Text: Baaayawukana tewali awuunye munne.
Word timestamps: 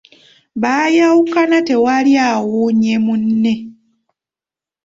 Baaayawukana 0.61 1.57
tewali 1.67 2.13
awuunye 2.31 2.95
munne. 3.05 3.53